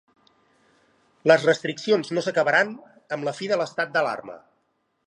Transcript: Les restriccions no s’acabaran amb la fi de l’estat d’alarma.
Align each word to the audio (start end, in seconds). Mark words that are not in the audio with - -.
Les 1.31 1.45
restriccions 1.49 2.09
no 2.17 2.25
s’acabaran 2.29 2.73
amb 3.19 3.31
la 3.31 3.37
fi 3.43 3.53
de 3.55 3.61
l’estat 3.63 3.95
d’alarma. 3.97 4.43